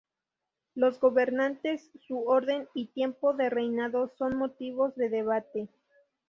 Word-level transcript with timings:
Los 0.73 0.99
gobernantes, 0.99 1.91
su 2.07 2.23
orden 2.27 2.67
y 2.73 2.87
tiempo 2.87 3.35
de 3.35 3.51
reinado 3.51 4.11
son 4.17 4.35
motivo 4.35 4.89
de 4.95 5.09
debate. 5.09 5.69